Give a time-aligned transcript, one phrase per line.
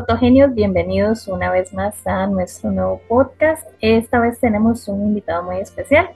[0.00, 3.68] Fotogenios, bienvenidos una vez más a nuestro nuevo podcast.
[3.82, 6.08] Esta vez tenemos un invitado muy especial.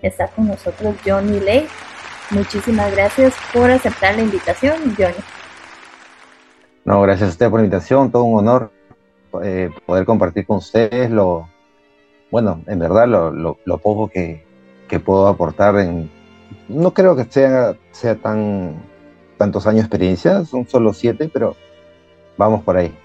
[0.00, 1.66] Está con nosotros Johnny Ley.
[2.30, 5.16] Muchísimas gracias por aceptar la invitación, Johnny.
[6.84, 8.70] No, gracias a usted por la invitación, todo un honor
[9.42, 11.48] eh, poder compartir con ustedes lo,
[12.30, 14.44] bueno, en verdad lo, poco que,
[15.04, 16.08] puedo aportar en,
[16.68, 18.76] no creo que sea, sea tan
[19.36, 21.56] tantos años de experiencia, son solo siete, pero
[22.38, 22.96] vamos por ahí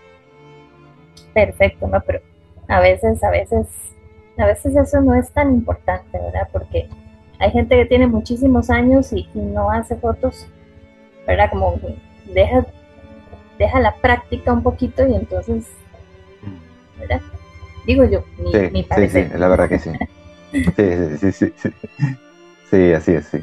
[1.34, 2.02] perfecto, ¿no?
[2.06, 2.22] Pero
[2.68, 3.68] a veces, a veces,
[4.38, 6.48] a veces eso no es tan importante, ¿verdad?
[6.52, 6.90] Porque
[7.40, 10.48] hay gente que tiene muchísimos años y, no hace fotos,
[11.26, 11.50] ¿verdad?
[11.50, 11.80] Como
[12.34, 12.66] deja,
[13.58, 15.68] deja la práctica un poquito y entonces,
[17.00, 17.22] ¿verdad?
[17.86, 19.26] Digo yo, mi, sí, mi parecer.
[19.28, 19.92] Sí, sí, la verdad que sí.
[20.52, 21.70] sí, sí, sí, sí.
[22.70, 23.40] Sí, así es, sí.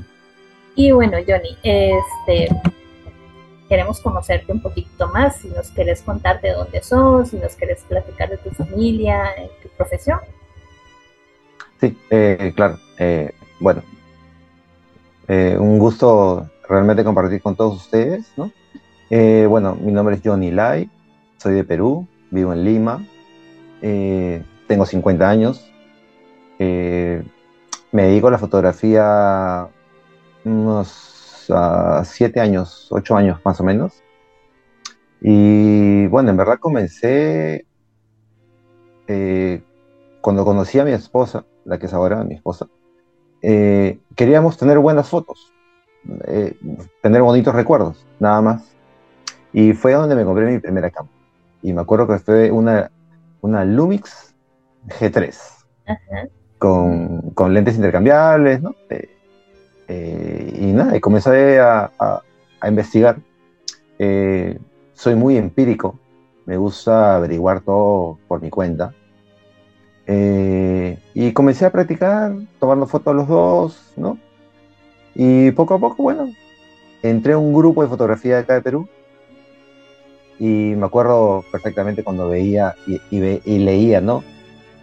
[0.77, 2.49] Y bueno, Johnny, este,
[3.75, 7.83] queremos conocerte un poquito más, si nos quieres contar de dónde sos, si nos quieres
[7.89, 9.25] platicar de tu familia,
[9.61, 10.21] tu profesión.
[11.81, 12.79] Sí, eh, claro.
[13.01, 13.83] Eh, bueno,
[15.27, 18.53] eh, un gusto realmente compartir con todos ustedes, ¿no?
[19.49, 20.89] bueno, mi nombre es Johnny Lai,
[21.39, 23.05] soy de Perú, vivo en Lima,
[23.81, 25.69] tengo 50 años,
[26.59, 27.25] me
[27.93, 29.67] dedico a la fotografía
[30.45, 31.14] unos
[32.05, 34.03] siete años, ocho años más o menos.
[35.21, 37.67] Y bueno, en verdad comencé
[39.07, 39.63] eh,
[40.21, 42.67] cuando conocí a mi esposa, la que es ahora mi esposa.
[43.43, 45.53] Eh, queríamos tener buenas fotos,
[46.27, 46.57] eh,
[47.03, 48.75] tener bonitos recuerdos, nada más.
[49.53, 51.15] Y fue donde me compré mi primera cámara.
[51.63, 52.91] Y me acuerdo que fue una,
[53.41, 54.35] una Lumix
[54.89, 55.35] G3,
[56.59, 58.75] con, con, lentes intercambiables, ¿no?
[58.91, 59.14] Eh,
[59.89, 61.91] y nada, y comencé a,
[62.67, 63.19] investigar.
[63.99, 64.59] Eh,
[64.95, 65.99] soy muy empírico,
[66.47, 68.95] me gusta averiguar todo por mi cuenta.
[70.07, 74.19] Eh, y comencé a practicar, tomando fotos los dos, ¿no?
[75.15, 76.31] Y poco a poco, bueno,
[77.03, 78.89] entré a un grupo de fotografía de acá de Perú.
[80.39, 84.25] Y me acuerdo perfectamente cuando veía y, y leía, ¿no?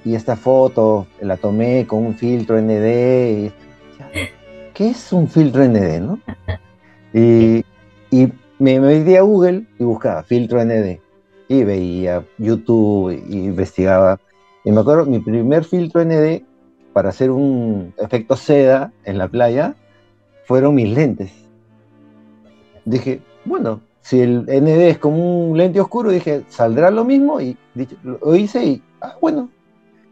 [0.03, 3.47] Y esta foto la tomé con un filtro ND.
[3.47, 3.51] Y,
[4.73, 5.99] ¿qué es un filtro ND?
[6.01, 6.19] ¿no?
[7.13, 7.63] Y,
[8.59, 10.99] me metí a Google y buscaba filtro ND.
[11.47, 14.19] Y veía YouTube y investigaba.
[14.63, 16.43] Y me acuerdo, mi primer filtro ND
[16.93, 19.75] para hacer un efecto seda en la playa
[20.45, 21.31] fueron mis lentes.
[22.85, 27.41] Dije, bueno, si el ND es como un lente oscuro, dije, ¿saldrá lo mismo?
[27.41, 27.57] Y
[28.03, 29.49] lo hice y, ah, bueno,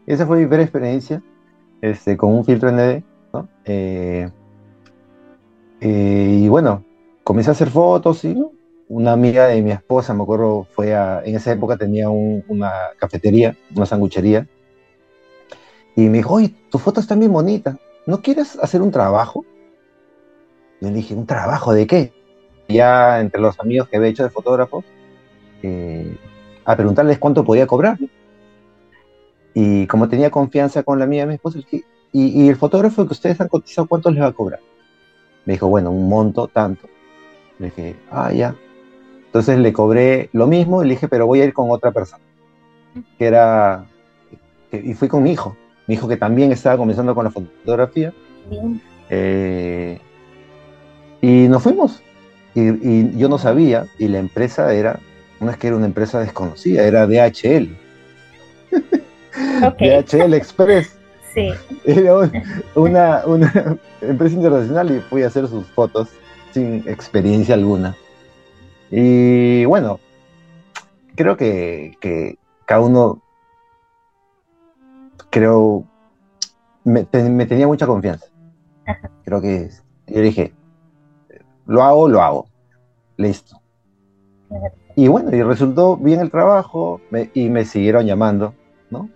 [0.06, 1.22] esa fue mi primera experiencia
[1.82, 3.04] este, con un filtro ND.
[3.64, 4.28] Eh,
[5.80, 6.84] eh, y bueno,
[7.24, 8.36] comencé a hacer fotos y
[8.88, 13.56] una amiga de mi esposa, me acuerdo, fue a, en esa época tenía una cafetería,
[13.74, 14.46] una sanguchería,
[15.96, 17.76] y me dijo, oye, tus fotos están bien bonitas,
[18.06, 19.44] ¿no quieres hacer un trabajo?
[20.80, 22.12] Y le dije, ¿un trabajo de qué?
[22.72, 24.84] ya entre los amigos que había hecho de fotógrafos,
[25.62, 26.16] eh,
[26.64, 27.98] a preguntarles cuánto podía cobrar.
[29.54, 33.40] Y como tenía confianza con la de mi esposa, y, y el fotógrafo que ustedes
[33.40, 34.60] han cotizado, ¿cuánto les va a cobrar?
[35.44, 36.88] Me dijo, bueno, un monto tanto.
[37.58, 38.54] Le dije, ah, ya.
[39.26, 42.22] Entonces le cobré lo mismo y le dije, pero voy a ir con otra persona.
[43.18, 43.86] Que era,
[44.72, 45.56] y fui con mi hijo.
[45.86, 48.12] Mi hijo que también estaba comenzando con la fotografía.
[49.08, 49.98] Eh,
[51.20, 52.02] y nos fuimos.
[52.54, 54.98] Y, yo no sabía, y la empresa era,
[55.38, 57.68] no es que era una empresa desconocida, era DHL.
[59.78, 60.99] DHL Express.
[61.34, 61.50] Sí.
[61.84, 62.30] Era
[62.74, 63.22] una,
[64.00, 66.08] empresa internacional y fui a hacer sus fotos
[66.52, 67.96] sin experiencia alguna.
[68.90, 70.00] Y bueno,
[71.14, 73.22] creo que, cada uno,
[75.30, 75.84] creo,
[76.84, 78.26] me, tenía mucha confianza.
[79.24, 79.70] Creo que
[80.08, 80.52] yo dije,
[81.66, 82.46] lo hago, lo hago.
[83.16, 83.60] Listo.
[84.96, 87.00] Y bueno, y resultó bien el trabajo
[87.34, 88.54] y me siguieron llamando,
[88.90, 89.08] ¿no?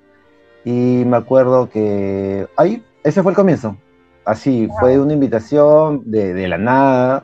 [0.64, 3.76] Y me acuerdo que ahí, ese fue el comienzo.
[4.24, 7.22] Así, fue una invitación de, la nada.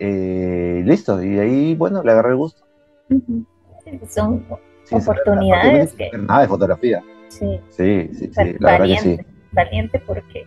[0.00, 2.64] Eh, listo, y ahí, bueno, le agarré el gusto.
[4.08, 4.44] Son
[4.90, 6.10] oportunidades que...
[6.18, 7.02] Nada de fotografía.
[7.28, 9.20] Sí, sí, sí, sí la verdad que sí.
[9.52, 10.46] Valiente porque...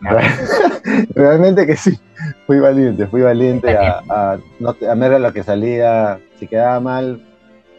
[1.14, 1.98] Realmente que sí,
[2.46, 7.22] fui valiente, fui valiente, A, a, no, a ver lo que salía, si quedaba mal,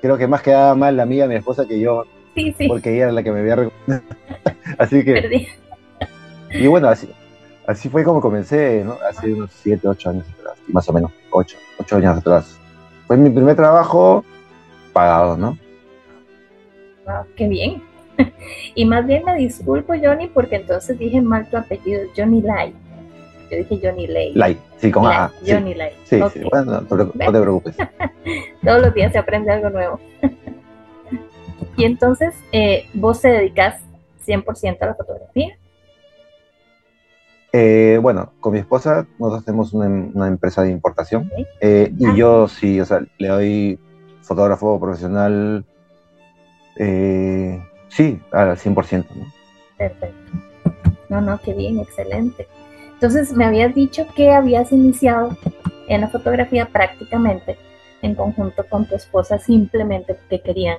[0.04, 2.06] creo que más quedaba mal la amiga, mi esposa, que yo
[2.68, 3.72] porque ella era la que me había
[4.78, 5.48] Así que.
[6.54, 7.10] Y bueno, así,
[7.66, 8.98] así fue como comencé, ¿no?
[9.10, 12.60] Hace unos 7, 8 años atrás, más o menos, 8, 8 años atrás.
[13.08, 14.26] Fue mi primer trabajo
[14.94, 15.58] pagado, ¿no?
[17.06, 17.82] Wow, qué bien.
[18.76, 22.74] y más bien me disculpo, Johnny, porque entonces dije mal tu apellido, Johnny Lai.
[23.50, 24.34] Yo dije Johnny Lai.
[24.34, 25.32] Lai, sí, con A.
[25.46, 25.92] Johnny Lai.
[26.06, 27.76] Sí, sí, bueno, no, no te preocupes.
[28.64, 30.00] Todos los días se aprende algo nuevo.
[31.78, 33.82] Y entonces, eh, vos te dedicas
[34.26, 35.58] 100% a la fotografía.
[37.54, 41.30] Eh, bueno, con mi esposa nosotros tenemos una, empresa de importación
[41.60, 42.14] eh, y ah.
[42.16, 43.80] yo sí, o sea, le doy
[44.22, 45.66] fotógrafo profesional,
[46.78, 49.06] eh, sí, al 100%.
[49.16, 49.26] ¿no?
[49.78, 50.32] Perfecto.
[51.10, 52.48] No, no, qué bien, excelente.
[52.94, 55.36] Entonces me habías dicho que habías iniciado
[55.90, 57.58] en la fotografía prácticamente
[58.02, 60.78] en conjunto con tu esposa simplemente porque querían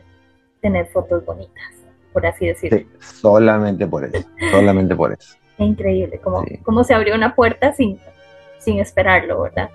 [0.63, 1.75] tener fotos bonitas,
[2.15, 2.79] por así decirlo.
[2.79, 5.37] Sí, solamente por eso, solamente por eso.
[5.59, 6.19] increíble,
[6.65, 7.99] como, se abrió una puerta sin,
[8.59, 9.69] sin esperarlo, ¿verdad?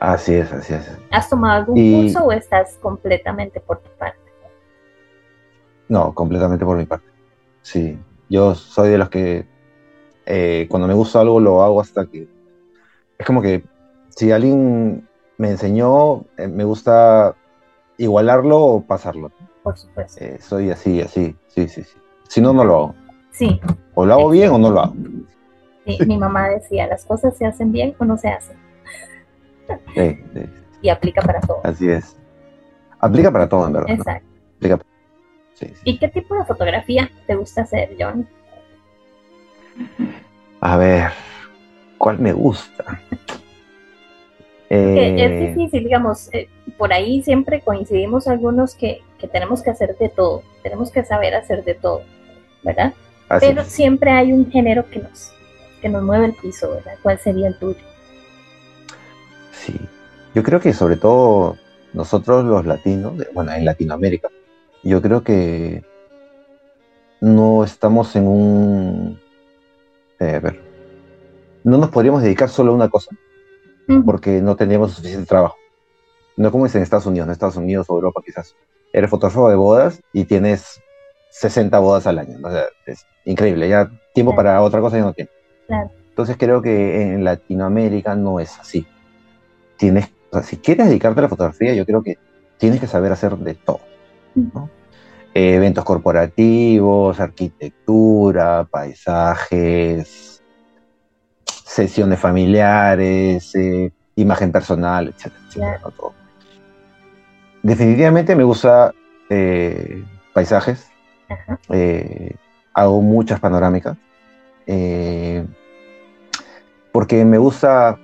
[0.00, 0.98] Así es, así es.
[1.10, 4.18] ¿Has tomado algún curso o estás completamente por tu parte?
[5.88, 7.06] No, completamente por mi parte.
[7.62, 7.98] Sí,
[8.28, 9.46] yo soy de los que
[10.24, 12.28] eh, cuando me gusta algo lo hago hasta que...
[13.18, 13.64] Es como que
[14.08, 17.34] si alguien me enseñó, eh, me gusta
[17.98, 19.32] igualarlo o pasarlo.
[19.62, 20.24] Por supuesto.
[20.24, 21.98] Eh, soy así, así, sí, sí, sí.
[22.28, 22.94] Si no, no lo hago.
[23.30, 23.60] Sí.
[23.94, 24.94] O lo hago bien o no lo hago.
[25.86, 28.56] Sí, mi mamá decía, las cosas se hacen bien o no se hacen.
[30.82, 31.60] Y aplica para todo.
[31.64, 32.16] Así es.
[32.98, 33.90] Aplica para todo, en verdad.
[33.90, 34.26] Exacto.
[35.84, 38.26] ¿Y qué tipo de fotografía te gusta hacer, John?
[40.60, 41.10] A ver,
[41.98, 43.00] ¿cuál me gusta?
[44.68, 46.48] Es eh, difícil, digamos, eh,
[46.78, 51.64] por ahí siempre coincidimos algunos que, tenemos que hacer de todo, tenemos que saber hacer
[51.64, 52.02] de todo,
[52.62, 52.94] ¿verdad?
[53.40, 55.32] Pero siempre hay un género que nos,
[55.80, 56.94] que nos mueve el piso, ¿verdad?
[57.02, 57.78] ¿Cuál sería el tuyo?
[59.52, 59.78] Sí,
[60.34, 61.56] yo creo que sobre todo
[61.92, 64.28] nosotros los latinos, bueno, en Latinoamérica,
[64.82, 65.84] yo creo que
[67.20, 69.20] no estamos en un...
[70.18, 70.60] Eh, a ver,
[71.64, 73.14] no nos podríamos dedicar solo a una cosa,
[74.04, 75.56] porque no tendríamos suficiente trabajo.
[76.36, 78.54] No como es en Estados Unidos, en Estados Unidos o Europa quizás.
[78.92, 80.80] Eres fotógrafo de bodas y tienes
[81.30, 82.38] 60 bodas al año.
[82.42, 85.32] O sea, es increíble, ya tiempo para otra cosa ya no tienes.
[86.08, 88.86] Entonces creo que en Latinoamérica no es así.
[89.76, 90.10] Tienes,
[90.42, 92.18] si quieres dedicarte a la fotografía, yo creo que
[92.58, 93.80] tienes que saber hacer de todo.
[95.32, 100.42] Eh, eventos corporativos, arquitectura, paisajes,
[101.64, 105.80] sesiones familiares, eh, imagen personal, etcétera,
[107.62, 108.94] Definitivamente me gusta
[109.28, 110.02] eh,
[110.32, 110.88] paisajes,
[112.74, 113.96] hago muchas panorámicas,
[116.92, 117.98] porque me gusta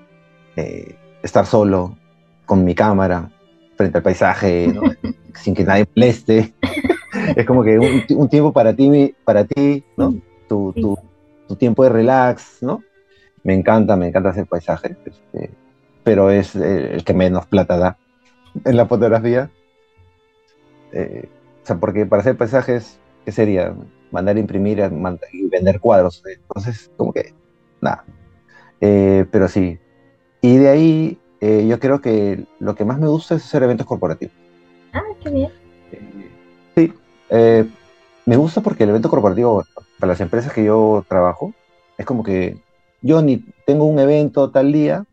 [1.23, 1.97] estar solo
[2.45, 3.31] con mi cámara
[3.77, 4.73] frente al paisaje,
[5.35, 6.55] sin que nadie moleste.
[7.37, 10.15] es como que un, tiempo para ti, para ti, ¿no?
[10.49, 10.97] Tu,
[11.59, 12.83] tiempo de relax, ¿no?
[13.43, 15.51] Me encanta, me encanta hacer paisajes, este,
[16.03, 17.97] pero es el que menos plata da
[18.65, 19.51] en la fotografía.
[20.93, 21.29] Eh,
[21.63, 23.75] o sea, porque para hacer paisajes, ¿qué sería?
[24.11, 24.79] Mandar a imprimir
[25.33, 26.23] y vender cuadros.
[26.27, 27.35] Entonces, como que,
[27.81, 28.05] nada.
[28.81, 29.79] Eh, pero sí,
[30.41, 33.87] y de ahí eh, yo creo que lo que más me gusta es hacer eventos
[33.87, 34.35] corporativos.
[34.93, 35.51] Ah, qué bien.
[36.75, 36.93] sí,
[37.31, 37.69] eh,
[38.25, 39.65] me gusta porque el evento corporativo
[39.99, 41.53] para las empresas que yo trabajo
[41.99, 42.59] es como que
[43.03, 45.05] yo ni tengo un evento tal día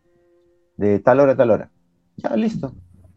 [0.78, 1.70] de tal hora a tal hora.
[2.18, 2.74] Ya, listo.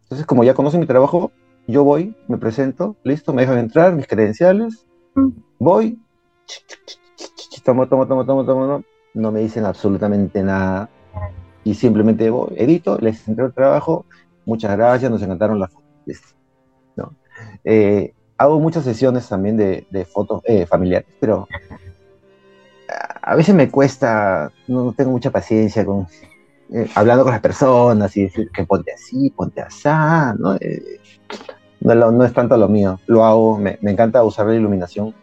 [0.07, 1.33] Entonces, como ya conocen mi trabajo,
[1.67, 4.87] yo voy, me presento, listo, me dejan entrar, mis credenciales,
[5.17, 5.31] mm.
[5.59, 5.99] voy,
[7.65, 8.85] tomo, tomo, tomo, tomo, tomo,
[9.15, 10.89] no me dicen absolutamente nada
[11.65, 14.07] y simplemente edito, les entrego el trabajo,
[14.45, 15.87] muchas gracias, nos encantaron las fotos.
[16.95, 17.13] ¿no?
[17.65, 21.49] Eh, hago muchas sesiones también de, fotos eh, familiares, pero
[23.23, 26.07] a veces me cuesta, no, tengo mucha paciencia con
[26.73, 29.88] eh, hablando con las personas y decir que ponte así, ponte así,
[30.38, 30.56] ¿no?
[31.80, 35.14] no, es tanto lo mío, lo hago, me, encanta usar la iluminación.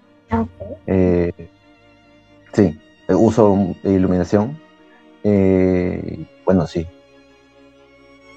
[2.53, 4.59] sí, uso iluminación.
[5.23, 6.85] Eh, bueno, sí.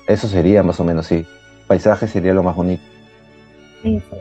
[0.06, 1.26] Eso sería más o menos, sí.
[1.66, 2.82] Paisaje sería lo más bonito.
[3.82, 4.16] Sí, sí.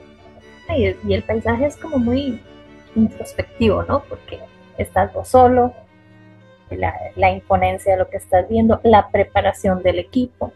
[1.08, 2.42] Y el paisaje es como muy
[2.96, 4.04] introspectivo, ¿no?
[4.10, 4.40] Porque
[4.78, 5.74] estás vos solo,
[6.72, 10.52] la, imponencia de lo que estás viendo, la preparación del equipo,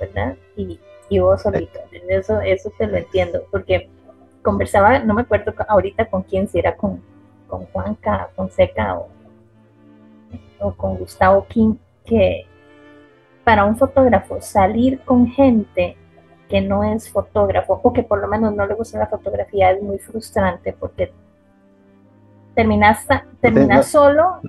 [0.00, 0.36] ¿verdad?
[0.56, 1.80] Y, y vos solito.
[2.08, 3.88] Eso, eso te lo entiendo, porque
[4.42, 7.02] conversaba, no me acuerdo ahorita con quién, si era con,
[7.48, 9.08] con Juanca Fonseca o,
[10.60, 12.46] o con Gustavo King, que
[13.44, 15.96] para un fotógrafo salir con gente
[16.48, 19.82] que no es fotógrafo o que por lo menos no le gusta la fotografía es
[19.82, 21.12] muy frustrante porque
[22.54, 23.06] terminas,
[23.40, 24.40] terminas solo,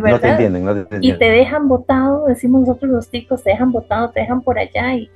[0.00, 0.16] ¿verdad?
[0.16, 3.72] No te entienden, no te Y te dejan botado, decimos nosotros los chicos, te dejan
[3.72, 5.10] botado, te dejan por allá y,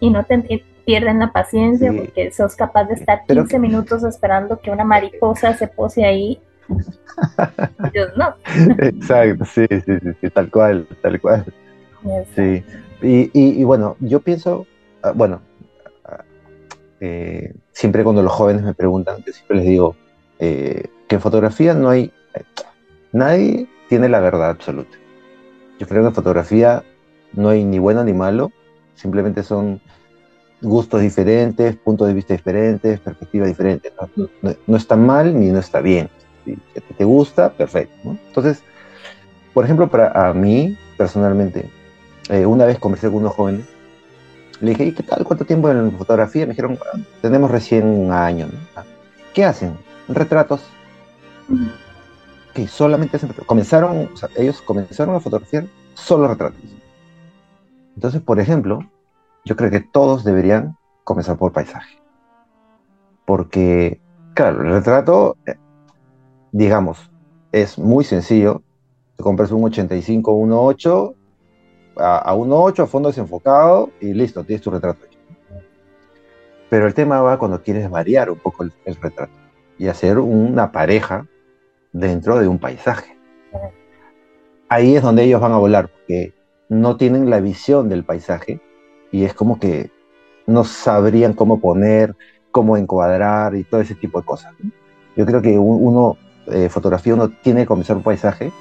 [0.00, 4.70] y no te pierden la paciencia porque sos capaz de estar 15 minutos esperando que
[4.70, 6.40] una mariposa se pose ahí.
[7.92, 8.34] Dios no.
[8.78, 11.44] Exacto, sí, sí, sí, tal cual, tal cual.
[12.34, 12.62] Sí,
[13.02, 14.66] y, y, bueno, yo pienso,
[15.02, 15.40] ah, bueno,
[16.04, 16.22] ah,
[17.00, 19.96] eh, siempre cuando los jóvenes me preguntan, yo siempre les digo
[20.38, 22.12] eh, que en fotografía no hay,
[23.14, 24.98] nadie tiene la verdad absoluta.
[25.78, 26.82] Yo creo que en fotografía
[27.32, 28.52] no hay ni bueno ni malo,
[28.94, 29.80] simplemente son
[30.60, 33.92] gustos diferentes, puntos de vista diferentes, perspectivas diferentes.
[34.66, 36.10] No, está mal ni no está bien.
[36.44, 36.56] Si
[36.96, 38.16] te gusta, perfecto.
[38.28, 38.62] Entonces,
[39.52, 41.70] por ejemplo, para a mí, personalmente,
[42.28, 43.66] eh, una vez conversé con unos jóvenes,
[44.60, 45.24] le dije, ¿y qué tal?
[45.24, 46.46] ¿Cuánto tiempo en fotografía?
[46.46, 46.78] Me dijeron,
[47.20, 48.48] tenemos recién un año.
[48.76, 48.84] Ah,
[49.32, 49.76] ¿Qué hacen?
[50.08, 50.62] Retratos.
[52.54, 56.60] Que solamente comenzaron, ellos comenzaron a fotografiar solo retratos.
[57.96, 58.80] Entonces, por ejemplo,
[59.44, 61.98] yo creo que todos deberían comenzar por paisaje.
[63.24, 64.00] Porque,
[64.34, 65.56] claro, el retrato, eh,
[66.52, 67.10] digamos,
[67.52, 68.62] es muy sencillo.
[69.16, 71.14] Te compras un 85 1.8
[71.96, 75.00] a, a 1.8 a fondo desenfocado y listo, tienes tu retrato.
[76.70, 79.32] Pero el tema va cuando quieres variar un poco el retrato
[79.78, 81.26] y hacer una pareja
[81.94, 83.16] dentro de un paisaje.
[84.68, 86.34] Ahí es donde ellos van a volar, porque
[86.68, 88.60] no tienen la visión del paisaje,
[89.10, 89.90] y es como que
[90.46, 92.14] no sabrían cómo poner,
[92.50, 94.52] cómo encuadrar y todo ese tipo de cosas.
[95.16, 98.52] Yo creo que uno, eh, fotografía, uno tiene que comenzar un paisaje,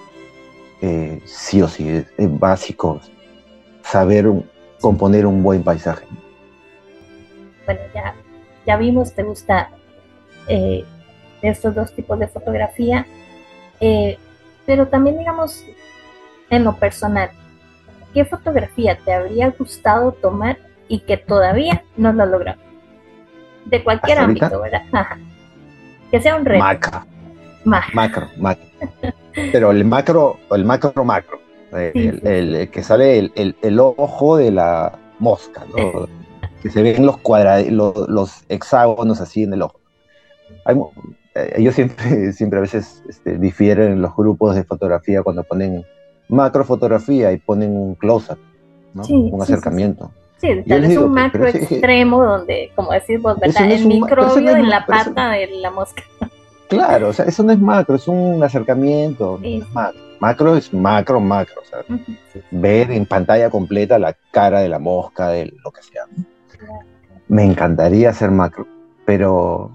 [0.82, 3.02] eh, sí o sí, es, básico
[3.82, 4.32] saber
[4.80, 6.06] componer un buen paisaje.
[7.66, 7.82] Bueno,
[8.66, 9.70] ya, vimos, te gusta
[10.48, 10.86] eh,
[11.44, 13.06] estos dos tipos de fotografía,
[14.66, 15.66] pero también digamos
[16.50, 17.30] en lo personal,
[18.14, 20.58] ¿qué fotografía te habría gustado tomar
[20.88, 22.60] y que todavía no has logrado?
[23.66, 24.84] De cualquier ámbito, ¿verdad?
[26.12, 26.64] Que sea un reto.
[26.64, 27.06] Macro.
[27.66, 28.66] Macro, macro.
[29.34, 31.40] Pero el macro, el macro, macro.
[31.72, 36.08] el, que sale el, ojo de la mosca, ¿no?
[36.62, 39.80] que se ven los cuadrados, los, hexágonos así en el ojo.
[40.68, 40.76] Eh,
[41.36, 45.84] ellos siempre, siempre a veces este, difieren en los grupos de fotografía cuando ponen
[46.30, 48.40] macrofotografía y ponen un close-up,
[48.94, 49.04] ¿no?
[49.04, 50.12] un acercamiento.
[50.38, 53.72] Sí, tal vez un macro extremo donde, como decís vos, ¿verdad?
[53.72, 56.04] el microbio en la pata de la mosca.
[56.70, 60.02] Claro, o sea, eso no es macro, es un acercamiento, es macro.
[60.20, 61.80] Macro es macro, macro, o sea,
[62.50, 66.06] ver en pantalla completa la cara de la mosca, de lo que sea.
[67.28, 68.66] Me encantaría hacer macro,
[69.06, 69.72] pero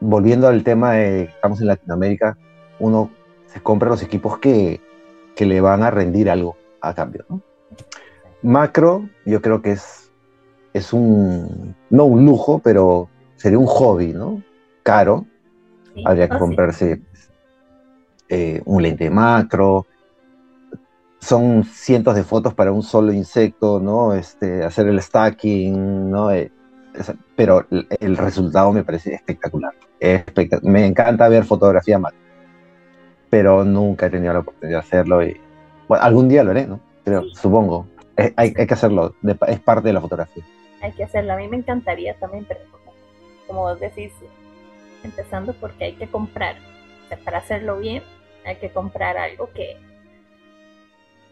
[0.00, 2.36] volviendo al tema de estamos en Latinoamérica,
[2.78, 3.10] uno
[3.62, 4.80] compra los equipos que,
[5.38, 7.26] le van a rendir algo a cambio.
[8.42, 10.10] Macro, yo creo que es,
[10.72, 14.42] es un, no un lujo, pero sería un hobby, ¿no?
[14.82, 15.26] Caro.
[16.04, 17.02] Habría que comprarse
[18.28, 19.86] eh, un lente macro.
[21.20, 24.14] Son cientos de fotos para un solo insecto, ¿no?
[24.14, 26.30] Este, hacer el stacking, ¿no?
[26.30, 26.50] Eh,
[27.34, 29.74] pero el, resultado me parece espectacular.
[30.62, 32.26] Me encanta ver fotografía macro
[33.30, 35.40] pero nunca he tenido la oportunidad de hacerlo y
[35.88, 36.80] bueno, algún día lo haré, ¿no?
[37.04, 37.86] Pero supongo,
[38.36, 39.14] hay, que hacerlo,
[39.46, 40.44] es parte de la fotografía.
[40.82, 42.60] Hay que hacerlo, a mí me encantaría también, pero
[43.46, 44.12] como, vos decís,
[45.04, 46.56] empezando porque hay que comprar,
[47.24, 48.02] para hacerlo bien
[48.44, 49.76] hay que comprar algo que,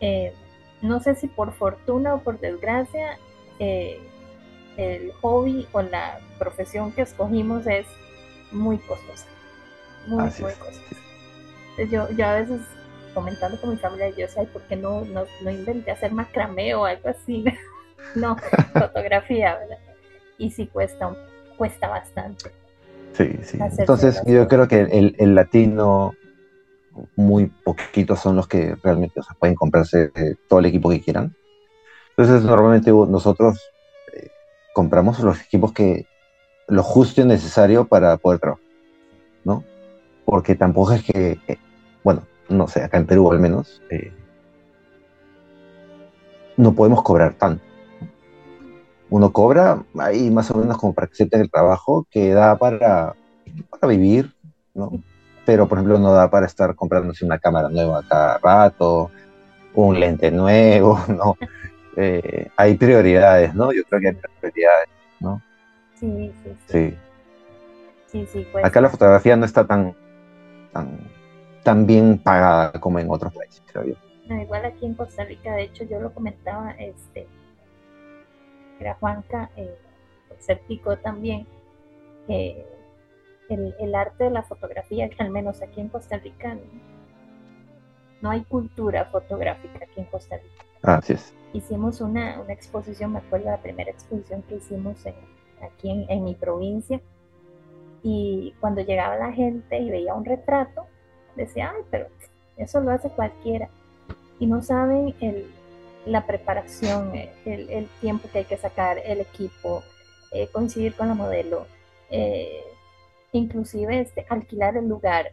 [0.01, 0.33] eh,
[0.83, 3.19] no sé si por fortuna o por desgracia,
[3.59, 4.01] eh,
[4.77, 7.87] el hobby o la profesión que escogimos es
[8.55, 9.27] muy costosa,
[10.07, 10.81] muy, muy costosa.
[11.91, 12.61] Yo, yo a veces
[13.15, 16.85] comentando con mi familia, yo sé, ¿por qué no, no, no intenté hacer macramé o
[16.85, 17.45] algo así?
[18.15, 18.37] no,
[18.73, 19.79] fotografía, ¿verdad?
[20.39, 21.15] Y sí cuesta,
[21.57, 22.51] cuesta bastante.
[23.13, 23.59] Sí, sí.
[23.79, 26.15] Entonces yo creo que el, el, latino,
[27.15, 31.35] muy poquitos son los que realmente pueden comprarse eh, todo el equipo que quieran.
[32.17, 33.61] Entonces normalmente nosotros
[34.13, 34.31] eh,
[34.73, 36.07] compramos los equipos que,
[36.69, 38.65] lo justo y necesario para poder trabajar,
[39.45, 39.65] ¿no?
[40.25, 41.59] Porque tampoco es que eh,
[42.05, 44.13] bueno, no sé, acá en Perú al menos, eh,
[46.57, 47.65] no podemos cobrar tanto.
[49.11, 53.15] Uno cobra ahí más o menos como para que acepten el trabajo que da para,
[53.71, 54.35] para vivir,
[54.75, 54.93] ¿no?
[55.47, 59.11] Pero, por ejemplo, no da para estar comprándose una cámara nueva cada rato,
[59.75, 61.37] un lente nuevo, ¿no?
[61.97, 63.73] eh, hay prioridades, ¿no?
[63.73, 64.89] Yo creo que hay prioridades,
[65.21, 65.43] ¿no?
[66.05, 66.97] Sí, sí, sí.
[68.07, 68.65] Sí, sí, pues.
[68.65, 69.95] Acá la fotografía no está tan,
[70.73, 70.99] tan,
[71.63, 73.95] tan bien pagada como en otros países, creo yo.
[74.29, 77.27] No, igual aquí en Costa Rica, de hecho, yo lo comentaba, este,
[78.79, 79.77] era Juanca, eh,
[80.39, 81.47] escéptico también,
[82.27, 82.67] que
[83.49, 86.57] el, el, arte de la fotografía, al menos aquí en Costa Rica,
[88.21, 90.65] no hay cultura fotográfica aquí en Costa Rica.
[90.83, 91.35] Así es.
[91.53, 95.05] Hicimos una, una exposición, me acuerdo la primera exposición que hicimos
[95.65, 97.01] aquí en, mi provincia,
[98.03, 100.87] y cuando llegaba la gente y veía un retrato,
[101.37, 102.09] decía, ay, pero
[102.57, 103.69] eso lo hace cualquiera.
[104.39, 105.47] Y no saben el,
[106.07, 109.83] la preparación, el, el, tiempo que hay que sacar, el equipo,
[110.33, 111.67] eh, coincidir con la modelo,
[112.11, 112.63] eh,
[113.33, 115.33] inclusive este, alquilar el lugar,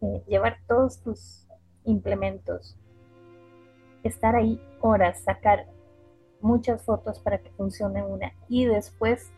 [0.00, 1.46] eh, llevar todos tus
[1.84, 2.76] implementos,
[4.02, 5.66] estar ahí horas, sacar
[6.42, 9.30] muchas fotos para que funcione una y después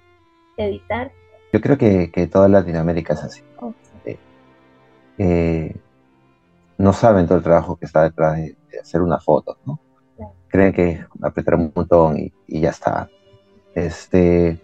[0.57, 1.13] editar.
[1.53, 3.43] Yo creo que, que toda Latinoamérica es así.
[5.17, 5.77] Eh,
[6.77, 9.79] no saben todo el trabajo que está detrás de, hacer una foto, ¿no?
[10.49, 13.09] Creen que apretar un botón y, y, ya está.
[13.75, 14.59] Este,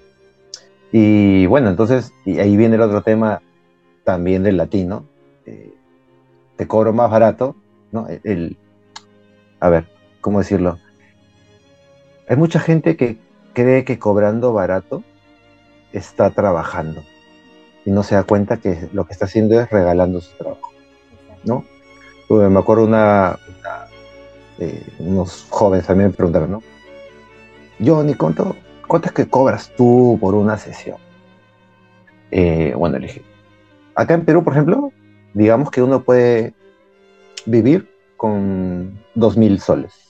[0.92, 3.40] y bueno, entonces, y ahí viene el otro tema
[4.04, 5.04] también del latino.
[5.46, 5.72] Eh,
[6.56, 7.54] te cobro más barato,
[7.92, 8.06] ¿no?
[8.24, 8.56] El,
[9.60, 9.86] a ver,
[10.20, 10.78] ¿cómo decirlo?
[12.30, 13.18] Hay mucha gente que
[13.54, 15.02] cree que cobrando barato
[15.92, 17.02] está trabajando
[17.84, 20.72] y no se da cuenta que lo que está haciendo es regalando su trabajo,
[21.42, 21.64] ¿no?
[22.28, 23.36] Me acuerdo una,
[24.60, 26.62] eh, unos jóvenes también me preguntaron, ¿no?
[27.84, 28.54] Johnny, ¿cuánto,
[28.86, 30.98] ¿cuánto es que cobras tú por una sesión?
[32.30, 33.24] Eh, bueno, le dije,
[33.96, 34.92] acá en Perú, por ejemplo,
[35.34, 36.54] digamos que uno puede
[37.44, 40.09] vivir con 2.000 soles,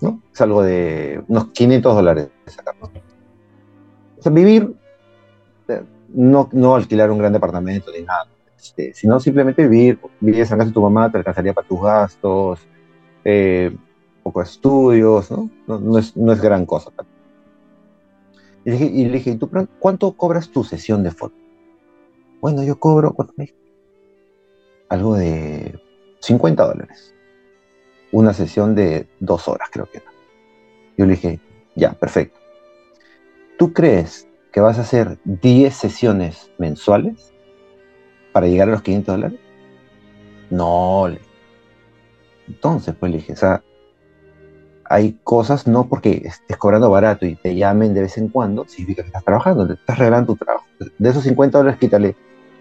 [0.00, 0.22] ¿no?
[0.32, 2.28] Es algo de unos 500 dólares
[4.30, 4.74] vivir
[6.08, 8.26] no, no alquilar un gran departamento ni nada,
[8.58, 12.60] este, sino simplemente vivir, vivir en casa de tu mamá, te alcanzaría para tus gastos,
[13.24, 13.76] eh,
[14.22, 15.50] poco estudios, ¿no?
[15.66, 16.90] No, es, no es gran cosa.
[18.64, 18.70] Y
[19.06, 19.50] le dije, y ¿tú
[19.80, 21.34] cuánto cobras tu sesión de foto?
[22.40, 23.14] Bueno, yo cobro,
[24.88, 25.80] Algo de
[26.20, 27.14] 50 dólares.
[28.12, 30.12] Una sesión de dos horas, creo que era.
[30.96, 31.40] Yo le dije,
[31.74, 32.38] ya, perfecto.
[33.58, 37.32] ¿Tú crees que vas a hacer 10 sesiones mensuales
[38.32, 39.40] para llegar a los 500 dólares?
[40.50, 41.08] No,
[42.46, 43.62] entonces, pues le dije, o sea,
[44.84, 49.02] hay cosas, no porque estés cobrando barato y te llamen de vez en cuando, significa
[49.02, 50.66] que estás trabajando, te estás regalando tu trabajo.
[50.98, 52.14] De esos 50 dólares, quítale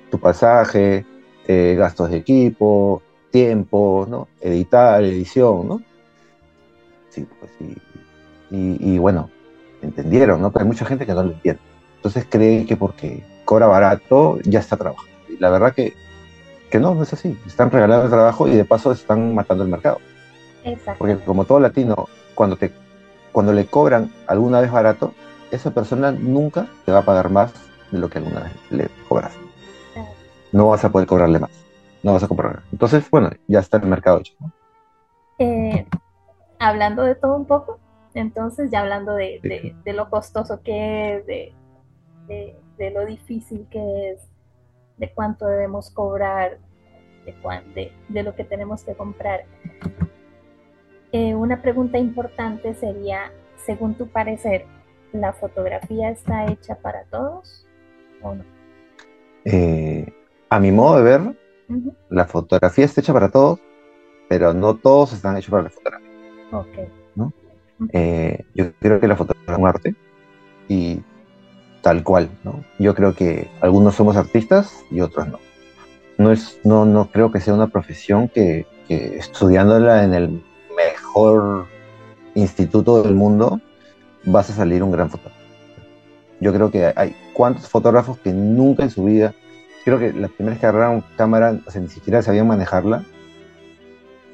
[0.10, 1.06] tu pasaje,
[1.48, 4.28] eh, gastos de equipo, tiempo, ¿no?
[4.40, 5.82] Editar, edición, ¿no?
[7.10, 7.76] Sí, pues sí.
[8.52, 9.30] Y, y, bueno,
[9.82, 10.52] entendieron, ¿no?
[10.52, 11.62] Pero hay mucha gente que no lo entiende.
[11.96, 15.12] Entonces cree que porque cobra barato ya está trabajando.
[15.30, 15.94] Y la verdad que,
[16.70, 17.38] que no, no es así.
[17.48, 20.00] Están regalando el trabajo y de paso están matando el mercado.
[20.98, 22.72] Porque como todo latino, cuando, te,
[23.32, 25.14] cuando le cobran alguna vez barato,
[25.52, 27.52] esa persona nunca te va a pagar más
[27.92, 29.34] de lo que alguna vez le cobras.
[30.52, 31.52] No vas a poder cobrarle más.
[32.04, 32.64] No vas a comprar.
[32.72, 34.34] Entonces, bueno, ya está el mercado hecho.
[35.40, 35.86] Eh,
[36.60, 37.80] hablando de todo un poco,
[38.14, 41.54] entonces ya hablando de, de, de lo costoso que es, de,
[42.78, 44.28] de, lo difícil que es,
[44.98, 46.58] de cuánto debemos cobrar,
[47.76, 49.46] de, de lo que tenemos que comprar.
[51.12, 54.66] Eh, una pregunta importante sería, según tu parecer,
[55.12, 57.68] ¿la fotografía está hecha para todos
[58.22, 58.44] o no?
[59.46, 60.06] Eh,
[60.50, 61.38] a mi modo de ver,
[62.10, 63.60] la fotografía está hecha para todos,
[64.30, 66.10] pero no todos están hechos para la fotografía.
[66.52, 66.88] Okay.
[67.16, 67.34] ¿no?
[67.94, 69.96] Eh, yo creo que la fotografía es un arte
[70.68, 71.02] y
[71.82, 72.64] tal cual, ¿no?
[72.80, 75.40] Yo creo que algunos somos artistas y otros no.
[76.18, 80.44] No, es, no, no creo que sea una profesión que, estudiándola en el
[80.76, 81.66] mejor
[82.36, 83.62] instituto del mundo
[84.26, 85.42] vas a salir un gran fotógrafo.
[86.42, 89.34] Yo creo que hay cuantos fotógrafos que nunca en su vida,
[89.84, 93.04] creo que las primeras que agarraron cámara, o sea, ni siquiera sabían manejarla,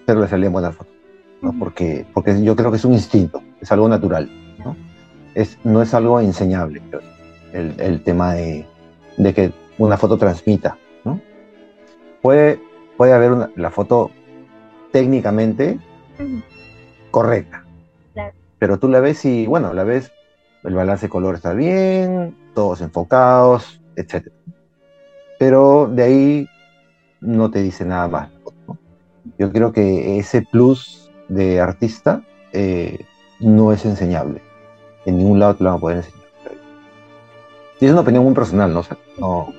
[0.06, 0.94] pero le salían buenas fotos,
[1.42, 1.54] ¿no?
[1.58, 4.30] Porque, porque yo creo que es un instinto, es algo natural,
[4.64, 4.76] ¿no?
[5.36, 7.18] Es, no es algo enseñable, creo
[7.54, 8.66] el, tema de,
[9.34, 10.78] que una foto transmita.
[11.04, 11.20] ¿no?
[12.22, 12.60] Puede,
[12.98, 14.12] puede haber una, la foto
[14.92, 15.80] técnicamente
[17.12, 17.64] correcta,
[18.60, 20.12] pero tú la ves y, bueno, la ves,
[20.64, 24.28] el balance de color está bien, todos enfocados, etc.
[25.40, 26.50] Pero de ahí
[27.22, 28.30] no te dice nada más.
[29.38, 32.22] Yo creo que ese plus de artista
[32.54, 33.06] eh,
[33.40, 34.42] no es enseñable.
[35.06, 36.18] En ningún lado te lo van a poder enseñar.
[37.80, 38.84] Y es una opinión muy personal, ¿no?
[39.20, 39.54] no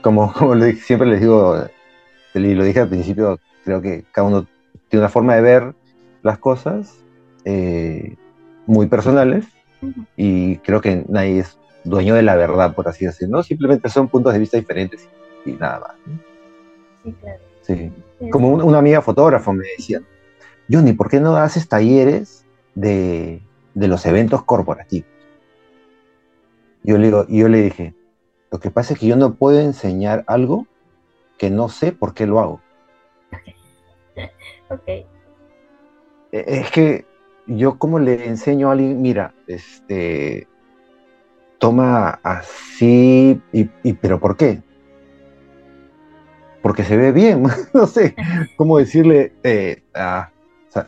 [0.00, 1.56] como, como siempre les digo,
[2.34, 4.46] y lo dije al principio, creo que cada uno
[4.88, 5.74] tiene una forma de ver
[6.22, 7.04] las cosas
[7.44, 8.16] eh,
[8.66, 9.46] muy personales
[10.16, 13.42] y creo que nadie es dueño de la verdad, por así decirlo, ¿no?
[13.42, 15.08] Simplemente son puntos de vista diferentes
[15.44, 15.92] y, nada más.
[17.04, 17.40] Sí, claro.
[17.62, 17.92] Sí.
[18.30, 20.00] Como una amiga fotógrafa me decía,
[20.70, 23.42] Johnny, ¿por qué no haces talleres de,
[23.74, 25.08] de los eventos corporativos?
[26.82, 27.94] Yo le, digo, yo le dije,
[28.50, 30.66] lo que pasa es que yo no puedo enseñar algo
[31.36, 32.60] que no sé por qué lo hago.
[34.70, 34.88] ok.
[34.88, 35.06] E,
[36.32, 37.06] es que
[37.46, 40.48] yo como le enseño a alguien, mira, este,
[41.58, 44.62] toma así, y, pero ¿por qué?
[46.62, 47.44] Porque se ve bien,
[47.74, 48.14] no sé
[48.56, 50.30] cómo decirle, eh, ah,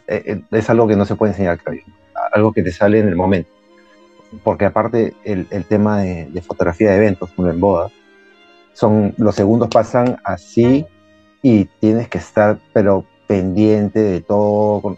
[0.07, 1.61] eh, es algo que no se puede enseñar,
[2.33, 3.51] algo que te sale en el momento.
[4.45, 7.91] Porque aparte el, tema de, fotografía de eventos, como en boda,
[8.73, 10.87] son, los segundos pasan así
[11.43, 14.97] y tienes que estar, pero pendiente de todo,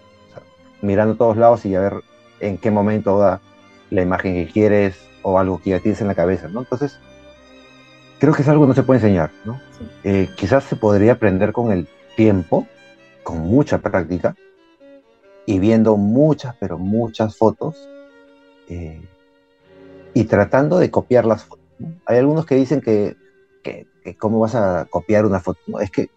[0.82, 1.94] mirando a todos lados y a ver
[2.40, 3.40] en qué momento da
[3.88, 6.60] la imagen que quieres o algo que ya tienes en la cabeza, ¿no?
[6.60, 6.98] Entonces,
[8.18, 9.60] creo que es algo que no se puede enseñar, ¿no?
[10.04, 12.66] Eh, quizás se podría aprender con el tiempo,
[13.22, 14.36] con mucha práctica
[15.46, 17.88] y viendo muchas, pero muchas fotos
[18.68, 19.00] eh,
[20.14, 21.64] y tratando de copiar las fotos.
[22.06, 23.16] Hay algunos que dicen que
[23.62, 23.86] que,
[24.18, 25.60] cómo vas a copiar una foto.
[25.66, 26.10] No, es que,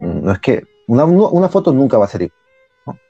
[0.00, 3.00] no es que una, una foto nunca va a ser igual.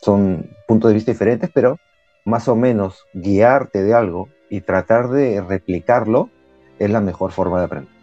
[0.00, 1.78] Son puntos de vista diferentes, pero
[2.24, 6.28] más o menos guiarte de algo y tratar de replicarlo
[6.78, 7.94] es la mejor forma de aprender.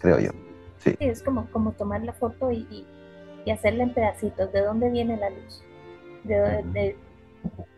[0.00, 0.30] creo yo.
[0.78, 0.96] Sí.
[0.98, 2.86] es como, como tomar la foto y,
[3.44, 4.50] y, hacerla en pedacitos.
[4.50, 5.62] ¿De dónde viene la luz?
[6.24, 6.96] De, de,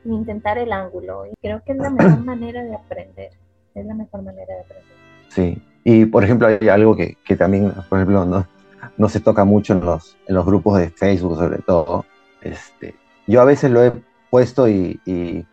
[0.05, 1.27] intentar el ángulo.
[1.27, 3.33] Y creo que es la mejor manera de aprender.
[3.75, 4.97] Es la mejor manera de aprender.
[5.29, 8.47] Sí, y por ejemplo, hay algo que, que también, por ejemplo, no,
[8.99, 12.05] no, se toca mucho en los, en los grupos de Facebook, sobre todo.
[12.41, 12.95] Este,
[13.27, 13.93] yo a veces lo he
[14.31, 15.45] puesto y, y,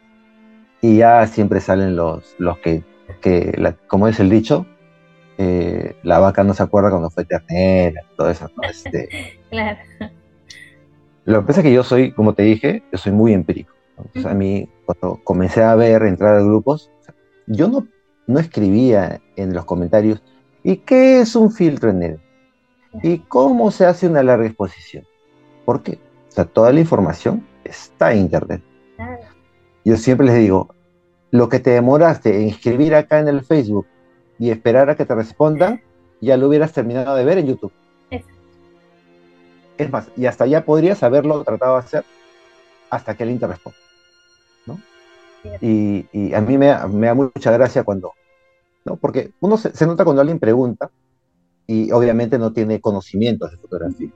[0.96, 2.84] ya siempre salen los, los que,
[3.20, 4.66] que como es el dicho,
[5.38, 8.50] eh, la vaca no se acuerda cuando fue ternera, todo eso.
[8.64, 9.10] Este,
[9.50, 9.80] claro.
[11.26, 13.74] Lo que pasa es que yo soy, como te dije, yo soy muy empírico.
[13.98, 16.90] Entonces, a mí, cuando comencé a ver, entrar a grupos,
[17.48, 17.88] yo no
[18.28, 20.22] no escribía en los comentarios,
[20.64, 22.20] ¿y qué es un filtro en él?
[23.02, 25.06] ¿Y cómo se hace una larga exposición?
[25.66, 25.98] ¿Por qué?
[26.28, 28.62] O sea, toda la información está en Internet.
[29.84, 30.76] Yo siempre les digo,
[31.38, 33.86] lo que te demoraste en escribir acá en el Facebook
[34.40, 35.82] y esperar a que te respondan,
[36.20, 37.72] ya lo hubieras terminado de ver en YouTube.
[39.78, 42.06] Es más, y hasta ya podrías haberlo tratado de hacer
[42.90, 43.78] hasta que alguien te responda.
[45.62, 48.14] Y, a mí me, da mucha gracia cuando,
[48.84, 48.96] ¿no?
[48.98, 50.90] Porque uno se, nota cuando alguien pregunta
[51.68, 54.10] y obviamente no tiene conocimientos de fotografía.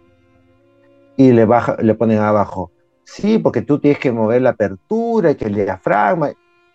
[1.15, 2.71] Y le, baja, le ponen abajo,
[3.03, 6.31] sí, porque tú tienes que mover la apertura y que el diafragma.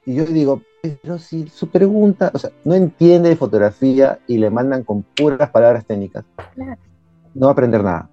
[0.07, 0.63] Y yo digo,
[1.03, 5.51] pero si su pregunta, o sea, no entiende de fotografía y le mandan con puras
[5.51, 6.25] palabras técnicas,
[7.35, 8.09] no va a aprender nada.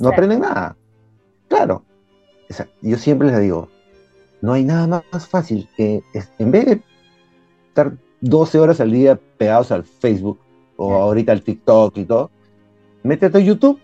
[0.00, 0.76] no aprenden nada.
[1.48, 1.84] Claro.
[2.80, 3.68] yo siempre les digo,
[4.40, 6.02] no hay nada más fácil que
[6.38, 6.82] en vez de
[7.68, 10.38] estar 12 horas al día pegados al Facebook
[10.76, 12.30] o ahorita al TikTok y todo,
[13.02, 13.80] métete a YouTube.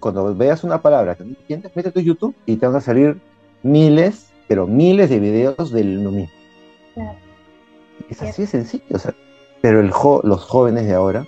[0.00, 3.20] Cuando veas una palabra que no entiendes, métete a YouTube y te van a salir
[3.62, 6.34] miles, pero miles de videos del lo mismo.
[8.08, 8.96] Es así de sencillo.
[9.60, 11.26] pero el los jóvenes de ahora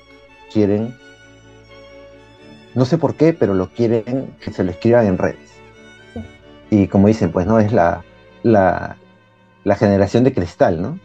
[0.52, 0.94] quieren,
[2.74, 5.54] no sé por qué, pero lo quieren que se lo escriban en redes.
[6.70, 8.04] Y como dicen, pues no es la,
[8.42, 8.96] la,
[9.76, 10.98] generación de cristal, ¿no?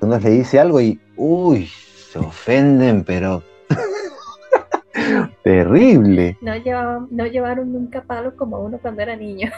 [0.00, 3.42] Uno le dice algo y, uy, se ofenden, pero
[5.42, 6.36] terrible.
[6.40, 9.50] No, llevaban, no llevaron nunca palo como uno cuando era niño.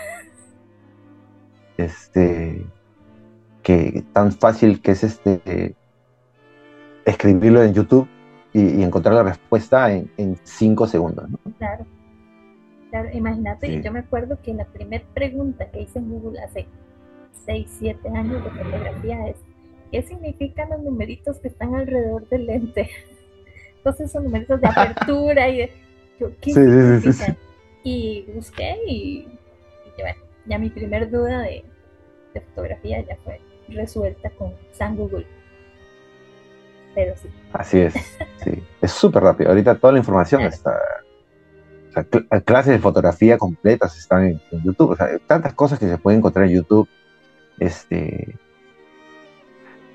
[1.78, 2.66] Este,
[3.62, 5.74] que tan fácil que es este
[7.04, 8.08] escribirlo en YouTube
[8.52, 11.38] y, encontrar la respuesta en, cinco segundos, ¿no?
[11.58, 11.86] Claro.
[13.12, 16.66] imagínate, yo me acuerdo que la primera pregunta que hice en Google hace
[17.46, 19.36] 6, 7 años de fotografía es
[19.92, 22.90] ¿qué significan los numeritos que están alrededor del lente?
[23.76, 25.72] Entonces son numeritos de apertura y de
[26.40, 27.36] ¿qué significan?
[27.84, 29.28] y busqué y,
[30.48, 31.64] ya mi primer duda de,
[32.54, 35.26] fotografía ya fue resuelta con San Google.
[36.94, 37.28] Pero sí.
[37.52, 37.94] Así es,
[38.42, 38.62] sí.
[38.80, 39.50] Es súper rápido.
[39.50, 40.78] Ahorita toda la información está.
[42.44, 44.90] clases de fotografía completas están en, YouTube.
[44.90, 46.88] O sea, tantas cosas que se pueden encontrar en YouTube.
[47.58, 48.36] Este,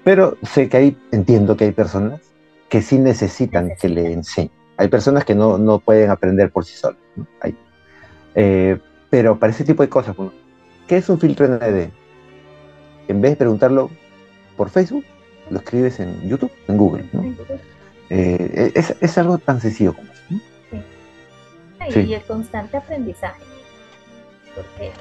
[0.04, 2.22] pero sé que hay, entiendo que hay personas
[2.70, 4.52] que sí necesitan que le enseñen.
[4.78, 6.98] Hay personas que no, no pueden aprender por sí solas.
[8.36, 10.16] Eh, pero para ese tipo de cosas,
[10.88, 11.90] ¿qué es un filtro ND?
[13.08, 13.90] En vez de preguntarlo
[14.56, 15.06] por Facebook,
[15.50, 17.06] lo escribes en YouTube, en Google.
[18.10, 20.24] Eh, es, es, algo tan sencillo como eso.
[21.92, 22.00] Sí.
[22.00, 23.44] Y el constante aprendizaje.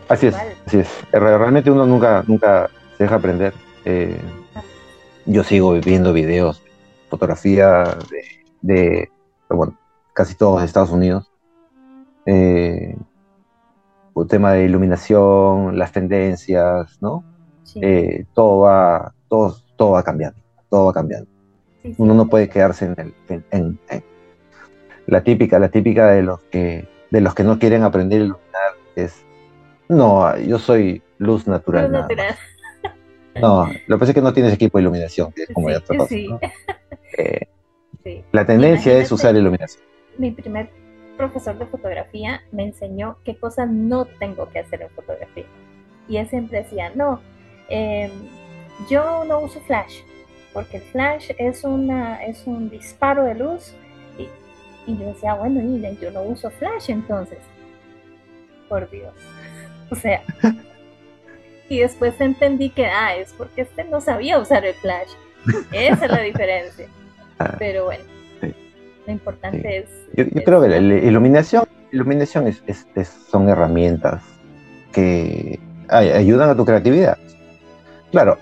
[0.08, 0.88] así es, así es.
[1.12, 3.52] Realmente uno nunca, nunca se deja aprender.
[3.84, 4.18] Eh,
[5.26, 6.62] yo sigo viendo videos,
[7.08, 7.96] fotografía
[8.62, 9.10] de,
[9.48, 9.78] bueno,
[10.12, 11.30] casi todos de Estados Unidos.
[12.26, 12.96] Eh,
[14.16, 17.24] el tema de iluminación, las tendencias, ¿no?
[17.76, 21.28] Eh, todo va, todo, todo va cambiando, todo va cambiando.
[21.96, 23.78] Uno no puede quedarse en, el, en,
[25.06, 28.72] la típica, la típica de los que de los que no quieren aprender a iluminar
[28.96, 29.24] es
[29.88, 31.90] no, yo soy luz natural.
[31.90, 32.36] Luz natural.
[33.40, 35.78] No, lo que pasa es que no tienes equipo de iluminación, que es como ya
[35.78, 36.14] otra cosa.
[37.18, 37.46] Eh,
[38.32, 39.84] la tendencia es usar iluminación.
[40.16, 40.70] Mi primer
[41.22, 45.46] profesor de fotografía me enseñó qué cosas no tengo que hacer en fotografía.
[46.08, 47.20] Y él siempre decía, no,
[47.68, 48.10] em,
[48.90, 50.00] yo no uso flash,
[50.52, 53.72] porque el flash es, una, es un disparo de luz.
[54.18, 54.28] Y,
[54.90, 57.38] y yo decía, bueno, mire, yo no uso flash entonces.
[58.68, 59.14] Por Dios.
[59.90, 60.22] O sea,
[61.68, 65.10] y después entendí que, ah, es porque este no sabía usar el flash.
[65.70, 66.88] Esa es la diferencia.
[67.58, 68.04] Pero bueno,
[69.06, 69.90] lo importante es...
[70.14, 72.86] Yo, creo que la, iluminación, iluminación es,
[73.28, 74.22] son herramientas
[74.92, 77.18] que ayudan a tu creatividad.
[78.10, 78.38] Claro,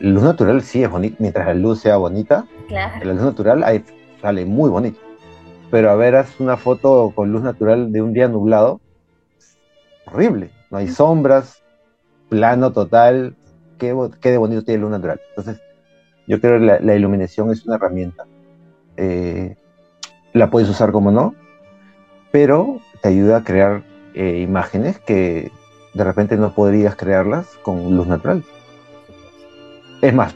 [0.00, 3.84] la luz natural sí es bonita, mientras la luz sea bonita, la luz natural ahí
[4.20, 4.98] sale muy bonito.
[5.70, 8.80] Pero a ver, haz una foto con luz natural de un día nublado,
[10.06, 10.50] horrible.
[10.70, 11.62] No hay sombras,
[12.28, 13.36] plano total,
[13.78, 15.20] qué, de bonito tiene luz natural.
[15.30, 15.60] Entonces,
[16.26, 18.24] yo creo que la, iluminación es una herramienta.
[18.96, 19.56] Eh,
[20.36, 21.34] la puedes usar como no,
[22.30, 23.82] pero te ayuda a crear
[24.14, 25.50] eh, imágenes que
[25.94, 28.44] de repente no podrías crearlas con luz natural.
[30.02, 30.34] Es más,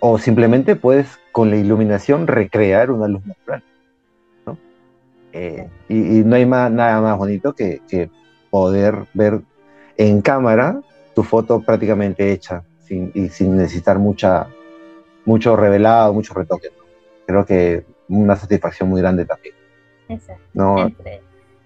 [0.00, 3.62] o simplemente puedes con la iluminación recrear una luz natural.
[5.32, 8.10] Eh, y, no hay nada más bonito que,
[8.50, 9.40] poder ver
[9.96, 10.80] en cámara
[11.12, 16.68] tu foto prácticamente hecha sin, y sin necesitar mucho revelado, mucho retoque.
[17.26, 19.54] Creo que una satisfacción muy grande también.
[20.08, 20.92] Exacto.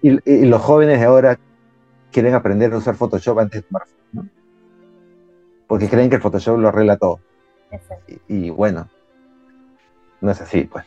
[0.01, 1.37] Y, los jóvenes de ahora
[2.11, 4.29] quieren aprender a usar Photoshop antes de smartphone, ¿no?
[5.67, 7.19] Porque creen que el Photoshop lo arregla todo.
[7.71, 8.13] Exacto.
[8.27, 8.89] Y, bueno,
[10.21, 10.85] no es así, pues.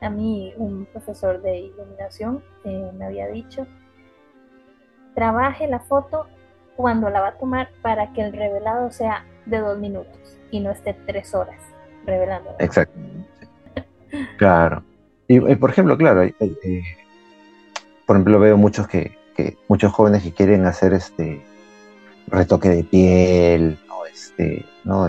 [0.00, 3.66] A mí un profesor de iluminación eh, me había dicho,
[5.14, 6.26] trabaje la foto
[6.76, 10.70] cuando la va a tomar para que el revelado sea de dos minutos y no
[10.70, 11.60] esté tres horas
[12.04, 12.54] revelando.
[12.58, 12.98] Exacto.
[14.36, 14.82] Claro.
[15.26, 16.34] Y, por ejemplo, claro, eh,
[18.06, 19.16] por ejemplo veo muchos que,
[19.68, 21.42] muchos jóvenes que quieren hacer este
[22.26, 24.06] retoque de piel, ¿no?
[24.06, 25.08] Este, ¿no?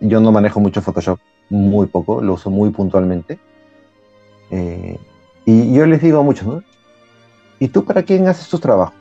[0.00, 1.18] yo no manejo mucho Photoshop,
[1.50, 3.38] muy poco, lo uso muy puntualmente.
[4.50, 4.98] Eh,
[5.44, 6.62] y yo les digo a muchos, ¿no?
[7.58, 8.94] ¿Y tú para quién haces tus trabajos?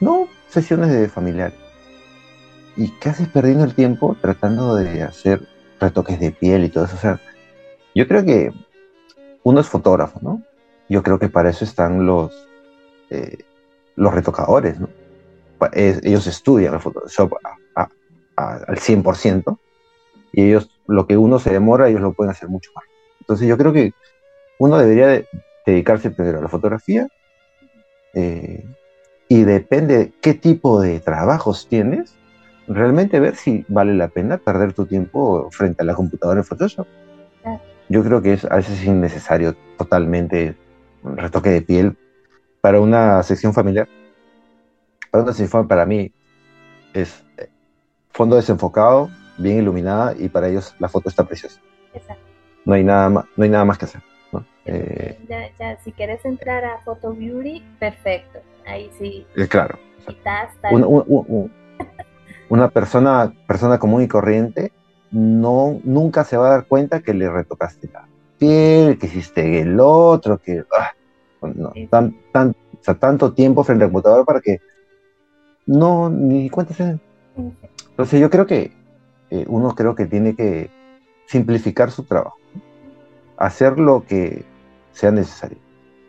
[0.00, 1.58] No, sesiones de familiares.
[2.76, 5.46] ¿Y qué haces perdiendo el tiempo tratando de hacer
[5.80, 6.96] retoques de piel y todo eso?
[6.96, 7.20] O sea,
[7.94, 8.52] yo creo que
[9.42, 10.42] uno es fotógrafo, ¿no?
[10.88, 12.48] Yo creo que para eso están los,
[13.10, 13.38] eh,
[13.96, 14.88] los retocadores, ¿no?
[15.72, 17.32] ellos estudian el Photoshop
[18.36, 19.58] al 100%
[20.32, 22.84] y ellos, lo que uno se demora, ellos lo pueden hacer mucho más.
[23.20, 23.94] Entonces yo creo que
[24.58, 25.24] uno debería
[25.64, 27.08] dedicarse primero a la fotografía,
[28.14, 28.64] eh,
[29.28, 32.14] y depende qué tipo de trabajos tienes,
[32.68, 36.86] realmente ver si vale la pena perder tu tiempo frente a la computadora en Photoshop.
[37.88, 40.56] Yo creo que es, a veces es innecesario totalmente
[41.02, 41.96] un retoque de piel
[42.60, 43.88] para una sección familiar.
[45.10, 46.12] Para una sección para mí
[46.92, 47.48] es eh,
[48.10, 51.60] fondo desenfocado, bien iluminada y para ellos la foto está preciosa.
[52.64, 54.02] No hay nada más, no hay nada más que hacer.
[54.66, 58.40] Eh, ya, ya, si quieres entrar a Photo Beauty, perfecto.
[58.66, 59.26] Ahí sí.
[59.36, 59.78] Eh, claro.
[62.48, 64.72] una persona, persona común y corriente
[65.14, 69.78] no, nunca se va a dar cuenta que le retocaste la piel, que hiciste el
[69.78, 70.92] otro, que ah,
[71.88, 72.56] tan, tan,
[72.98, 74.58] tanto tiempo frente al computador para que
[75.66, 76.98] no ni cuenta se
[77.90, 78.72] Entonces yo creo que
[79.30, 80.68] eh, uno creo que tiene que
[81.26, 82.38] simplificar su trabajo,
[83.36, 84.44] hacer lo que
[84.92, 85.58] sea necesario.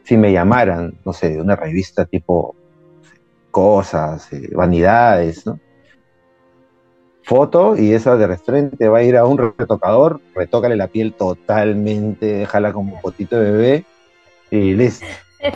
[0.04, 2.56] si me llamaran, no sé, de una revista tipo
[3.52, 5.60] cosas, eh, vanidades, ¿no?
[7.26, 12.28] Foto y esa de restaurante va a ir a un retocador, retócale la piel totalmente,
[12.28, 13.86] déjala como potito de bebé
[14.52, 15.08] y listo,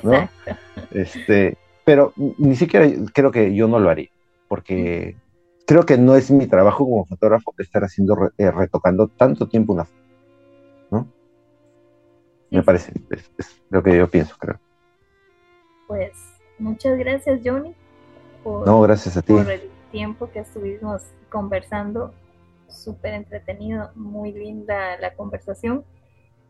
[0.02, 0.28] ¿no?
[0.90, 4.10] Este, pero ni siquiera creo que yo no lo haría,
[4.48, 5.16] porque
[5.68, 9.86] creo que no es mi trabajo como fotógrafo estar haciendo, eh, retocando tanto tiempo una
[9.86, 10.02] foto,
[10.90, 11.08] ¿no?
[12.50, 14.60] Me parece, es, lo que yo pienso, creo.
[15.88, 16.14] Pues
[16.58, 17.76] muchas gracias, Johnny,
[18.44, 19.34] por, no, gracias a ti.
[19.34, 22.13] por el tiempo que estuvimos conversando.
[22.67, 25.84] Súper entretenido, muy linda la conversación.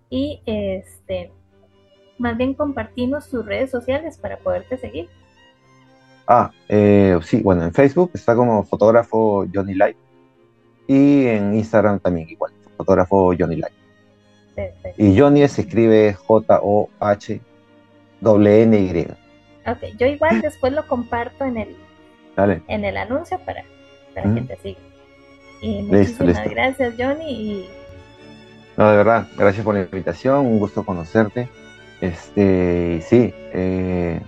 [0.10, 1.32] Y este,
[2.18, 5.10] más bien compartimos tus redes sociales para poderte seguir.
[6.28, 9.98] Ah, eh, sí, bueno, en Facebook está como fotógrafo Johnny Light
[10.88, 13.74] y en Instagram también igual, fotógrafo Johnny Light.
[14.98, 17.42] Y Johnny se escribe J-O-H-N-Y.
[19.68, 21.76] Ok, yo igual después lo comparto en el,
[22.68, 23.64] En el anuncio para,
[24.14, 24.80] para que te siga.
[25.62, 27.32] Y muchísimas gracias, Johnny.
[27.32, 27.70] Y...
[28.78, 31.50] No, de verdad, gracias por la invitación, un gusto conocerte.
[32.02, 34.22] Este, sí, eh,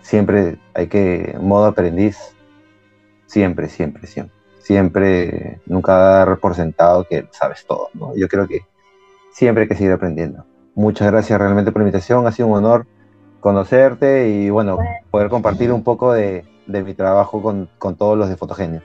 [0.00, 2.36] siempre hay que, modo aprendiz,
[3.26, 4.34] siempre, siempre, siempre.
[4.60, 8.14] Siempre, nunca dar por sentado que sabes todo, ¿no?
[8.14, 8.60] Yo creo que
[9.32, 10.44] siempre hay que seguir aprendiendo.
[10.76, 12.86] Muchas gracias realmente por la invitación, ha sido un honor
[13.40, 14.78] conocerte y bueno,
[15.10, 18.82] poder compartir un poco de, mi trabajo con, todos los de Fotogenia.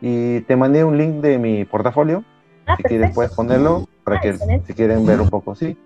[0.00, 2.24] Y te mandé un link de mi portafolio,
[2.66, 4.34] ah, si quieres puedes ponerlo, para ah, que
[4.66, 5.78] si quieren ver un poco, sí.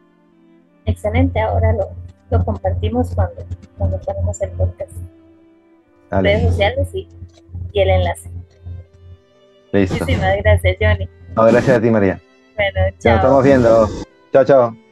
[0.86, 1.90] Excelente, ahora lo,
[2.30, 3.44] lo compartimos cuando,
[3.76, 4.92] cuando ponemos el podcast.
[6.10, 7.06] Redes sociales y,
[7.72, 8.30] y, el enlace.
[9.72, 9.98] Listo.
[10.00, 11.08] Muchísimas gracias, Johnny.
[11.36, 12.20] No, gracias a ti, María.
[12.56, 13.12] Bueno, chao.
[13.12, 13.88] Nos estamos viendo.
[14.32, 14.87] Chao, chao.